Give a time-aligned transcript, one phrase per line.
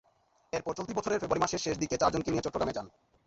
[0.53, 2.87] এরপর চলতি বছরের ফেব্রুয়ারি মাসের শেষ দিকে চারজনকে নিয়ে চট্টগ্রামে যান।